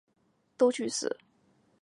[0.03, 0.03] 西
[0.57, 1.15] 南政法学院。